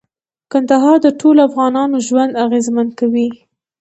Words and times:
کندهار 0.51 0.97
د 1.03 1.07
ټولو 1.19 1.39
افغانانو 1.49 1.97
ژوند 2.07 2.31
اغېزمن 2.45 2.87
کوي. 2.99 3.27